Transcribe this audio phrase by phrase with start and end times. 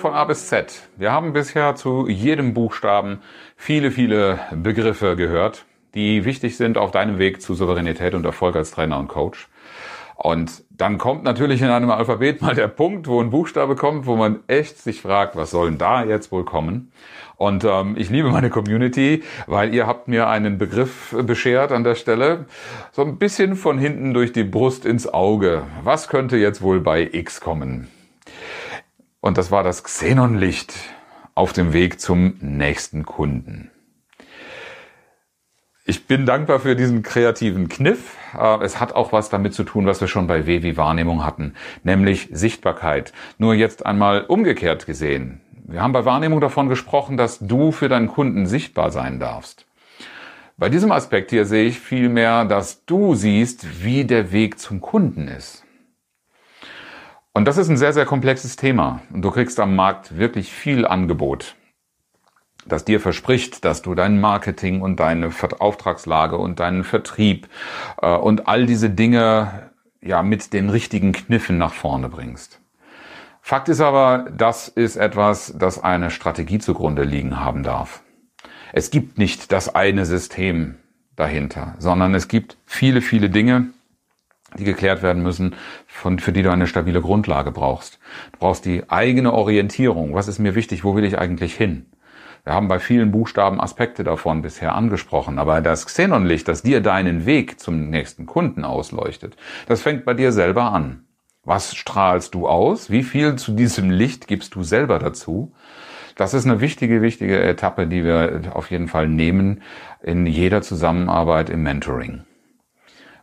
[0.00, 0.88] Von A bis Z.
[0.96, 3.20] Wir haben bisher zu jedem Buchstaben
[3.56, 8.70] viele, viele Begriffe gehört, die wichtig sind auf deinem Weg zu Souveränität und Erfolg als
[8.70, 9.48] Trainer und Coach.
[10.16, 14.16] Und dann kommt natürlich in einem Alphabet mal der Punkt, wo ein Buchstabe kommt, wo
[14.16, 16.92] man echt sich fragt, was soll denn da jetzt wohl kommen?
[17.36, 21.94] Und ähm, ich liebe meine Community, weil ihr habt mir einen Begriff beschert an der
[21.94, 22.46] Stelle,
[22.92, 25.62] so ein bisschen von hinten durch die Brust ins Auge.
[25.84, 27.88] Was könnte jetzt wohl bei X kommen?
[29.20, 30.74] Und das war das Xenonlicht
[31.34, 33.70] auf dem Weg zum nächsten Kunden.
[35.84, 38.16] Ich bin dankbar für diesen kreativen Kniff.
[38.38, 41.24] Äh, es hat auch was damit zu tun, was wir schon bei W wie Wahrnehmung
[41.24, 43.12] hatten, nämlich Sichtbarkeit.
[43.38, 45.40] Nur jetzt einmal umgekehrt gesehen.
[45.66, 49.66] Wir haben bei Wahrnehmung davon gesprochen, dass du für deinen Kunden sichtbar sein darfst.
[50.56, 55.26] Bei diesem Aspekt hier sehe ich vielmehr, dass du siehst, wie der Weg zum Kunden
[55.28, 55.64] ist.
[57.40, 59.00] Und das ist ein sehr, sehr komplexes Thema.
[59.14, 61.56] Und du kriegst am Markt wirklich viel Angebot,
[62.66, 67.48] das dir verspricht, dass du dein Marketing und deine Auftragslage und deinen Vertrieb
[68.02, 69.70] äh, und all diese Dinge
[70.02, 72.60] ja mit den richtigen Kniffen nach vorne bringst.
[73.40, 78.02] Fakt ist aber, das ist etwas, das eine Strategie zugrunde liegen haben darf.
[78.74, 80.74] Es gibt nicht das eine System
[81.16, 83.70] dahinter, sondern es gibt viele, viele Dinge,
[84.58, 85.54] die geklärt werden müssen,
[85.86, 87.98] von, für die du eine stabile Grundlage brauchst.
[88.32, 90.14] Du brauchst die eigene Orientierung.
[90.14, 90.84] Was ist mir wichtig?
[90.84, 91.86] Wo will ich eigentlich hin?
[92.44, 97.26] Wir haben bei vielen Buchstaben Aspekte davon bisher angesprochen, aber das Xenonlicht, das dir deinen
[97.26, 99.36] Weg zum nächsten Kunden ausleuchtet,
[99.66, 101.04] das fängt bei dir selber an.
[101.44, 102.90] Was strahlst du aus?
[102.90, 105.52] Wie viel zu diesem Licht gibst du selber dazu?
[106.16, 109.62] Das ist eine wichtige, wichtige Etappe, die wir auf jeden Fall nehmen
[110.02, 112.24] in jeder Zusammenarbeit im Mentoring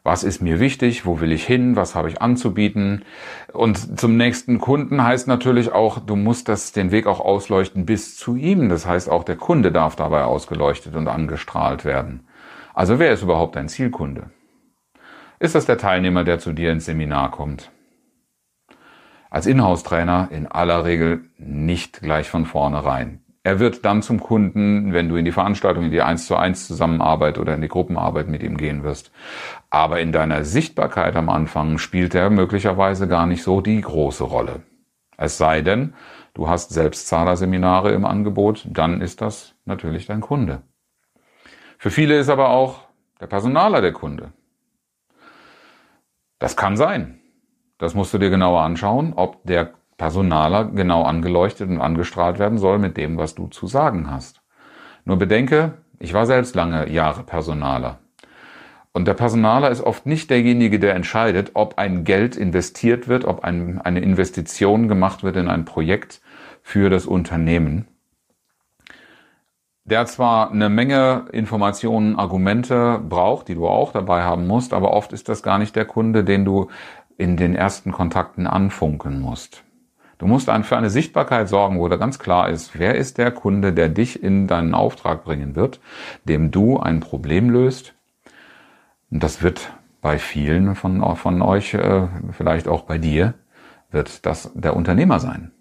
[0.07, 3.03] was ist mir wichtig, wo will ich hin, was habe ich anzubieten.
[3.51, 8.16] Und zum nächsten Kunden heißt natürlich auch, du musst das, den Weg auch ausleuchten bis
[8.16, 8.69] zu ihm.
[8.69, 12.25] Das heißt, auch der Kunde darf dabei ausgeleuchtet und angestrahlt werden.
[12.73, 14.29] Also wer ist überhaupt dein Zielkunde?
[15.40, 17.69] Ist das der Teilnehmer, der zu dir ins Seminar kommt?
[19.29, 23.25] Als Inhouse-Trainer in aller Regel nicht gleich von vornherein.
[23.47, 26.68] Er wird dann zum Kunden, wenn du in die Veranstaltung, in die 1 zu 1
[26.68, 29.09] Zusammenarbeit oder in die Gruppenarbeit mit ihm gehen wirst.
[29.69, 34.63] Aber in deiner Sichtbarkeit am Anfang spielt er möglicherweise gar nicht so die große Rolle.
[35.16, 35.94] Es sei denn,
[36.34, 40.64] du hast Selbstzahlerseminare im Angebot, dann ist das natürlich dein Kunde.
[41.78, 42.81] Für viele ist aber auch
[43.22, 44.34] der Personaler der Kunde.
[46.38, 47.22] Das kann sein.
[47.78, 52.80] Das musst du dir genauer anschauen, ob der Personaler genau angeleuchtet und angestrahlt werden soll
[52.80, 54.41] mit dem, was du zu sagen hast.
[55.06, 58.00] Nur bedenke, ich war selbst lange Jahre Personaler.
[58.94, 63.44] Und der Personaler ist oft nicht derjenige, der entscheidet, ob ein Geld investiert wird, ob
[63.44, 66.22] ein, eine Investition gemacht wird in ein Projekt
[66.64, 67.88] für das Unternehmen.
[69.85, 75.14] Der zwar eine Menge Informationen, Argumente braucht, die du auch dabei haben musst, aber oft
[75.14, 76.68] ist das gar nicht der Kunde, den du
[77.18, 79.64] in den ersten Kontakten anfunken musst.
[80.17, 83.72] Du musst für eine Sichtbarkeit sorgen, wo da ganz klar ist, wer ist der Kunde,
[83.72, 85.79] der dich in deinen Auftrag bringen wird,
[86.23, 87.94] dem du ein Problem löst.
[89.11, 93.35] Und das wird bei vielen von, von euch, äh, vielleicht auch bei dir,
[93.91, 95.51] wird das der Unternehmer sein.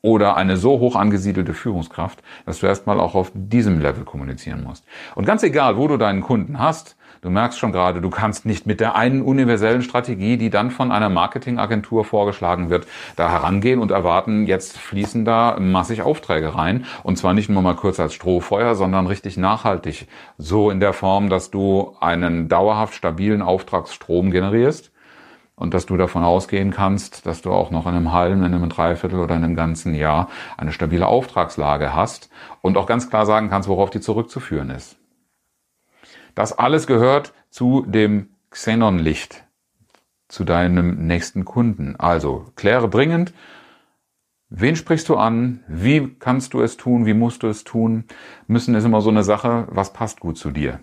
[0.00, 4.84] Oder eine so hoch angesiedelte Führungskraft, dass du erstmal auch auf diesem Level kommunizieren musst.
[5.14, 8.66] Und ganz egal, wo du deinen Kunden hast, Du merkst schon gerade, du kannst nicht
[8.66, 12.86] mit der einen universellen Strategie, die dann von einer Marketingagentur vorgeschlagen wird,
[13.16, 16.84] da herangehen und erwarten, jetzt fließen da massig Aufträge rein.
[17.02, 20.06] Und zwar nicht nur mal kurz als Strohfeuer, sondern richtig nachhaltig.
[20.36, 24.92] So in der Form, dass du einen dauerhaft stabilen Auftragsstrom generierst
[25.58, 28.68] und dass du davon ausgehen kannst, dass du auch noch in einem halben, in einem
[28.68, 32.30] Dreiviertel oder in einem ganzen Jahr eine stabile Auftragslage hast
[32.62, 34.96] und auch ganz klar sagen kannst, worauf die zurückzuführen ist.
[36.34, 39.44] Das alles gehört zu dem Xenon-Licht,
[40.28, 41.96] zu deinem nächsten Kunden.
[41.96, 43.34] Also kläre dringend,
[44.48, 48.04] wen sprichst du an, wie kannst du es tun, wie musst du es tun.
[48.46, 50.78] Müssen ist immer so eine Sache, was passt gut zu dir.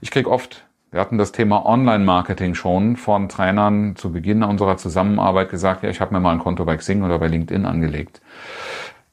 [0.00, 5.48] Ich krieg oft, wir hatten das Thema Online-Marketing schon von Trainern zu Beginn unserer Zusammenarbeit
[5.48, 8.20] gesagt, ja, ich habe mir mal ein Konto bei Xing oder bei LinkedIn angelegt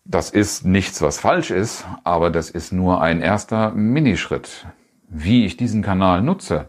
[0.04, 4.68] Das ist nichts, was falsch ist, aber das ist nur ein erster Minischritt.
[5.08, 6.68] Wie ich diesen Kanal nutze,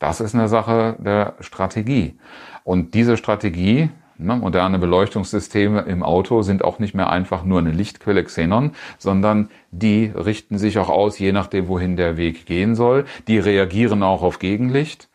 [0.00, 2.18] das ist eine Sache der Strategie.
[2.64, 3.90] Und diese Strategie,
[4.26, 10.12] moderne Beleuchtungssysteme im Auto sind auch nicht mehr einfach nur eine Lichtquelle Xenon, sondern die
[10.14, 13.04] richten sich auch aus, je nachdem, wohin der Weg gehen soll.
[13.28, 15.08] Die reagieren auch auf Gegenlicht.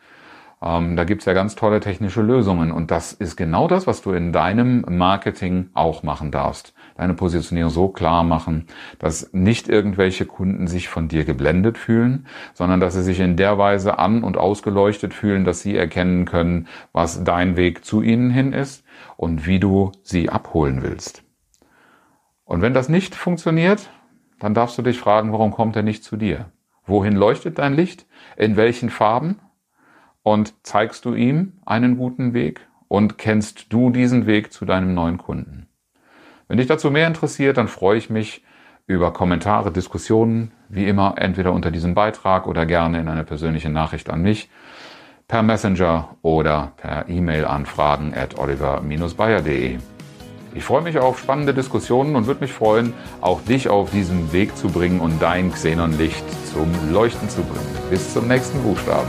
[0.61, 2.71] Ähm, da gibt's ja ganz tolle technische Lösungen.
[2.71, 7.69] Und das ist genau das, was du in deinem Marketing auch machen darfst deine Positionierung
[7.69, 8.65] so klar machen,
[8.99, 13.57] dass nicht irgendwelche Kunden sich von dir geblendet fühlen, sondern dass sie sich in der
[13.57, 18.51] Weise an und ausgeleuchtet fühlen, dass sie erkennen können, was dein Weg zu ihnen hin
[18.51, 18.83] ist
[19.15, 21.23] und wie du sie abholen willst.
[22.43, 23.89] Und wenn das nicht funktioniert,
[24.39, 26.51] dann darfst du dich fragen, warum kommt er nicht zu dir?
[26.85, 28.05] Wohin leuchtet dein Licht?
[28.37, 29.39] In welchen Farben?
[30.27, 32.67] Und zeigst du ihm einen guten Weg?
[32.89, 35.67] Und kennst du diesen Weg zu deinem neuen Kunden?
[36.49, 38.43] Wenn dich dazu mehr interessiert, dann freue ich mich
[38.87, 44.09] über Kommentare, Diskussionen, wie immer entweder unter diesem Beitrag oder gerne in einer persönlichen Nachricht
[44.09, 44.49] an mich,
[45.29, 49.77] per Messenger oder per E-Mail an fragen at oliver-bayer.de.
[50.53, 54.57] Ich freue mich auf spannende Diskussionen und würde mich freuen, auch dich auf diesem Weg
[54.57, 57.89] zu bringen und dein Xenonlicht zum Leuchten zu bringen.
[57.89, 59.07] Bis zum nächsten Buchstaben.